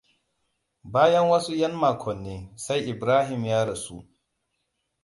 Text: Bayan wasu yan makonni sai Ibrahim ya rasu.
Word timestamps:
Bayan 0.93 1.25
wasu 1.31 1.51
yan 1.61 1.75
makonni 1.81 2.35
sai 2.55 2.79
Ibrahim 2.93 3.41
ya 3.45 3.65
rasu. 3.65 3.97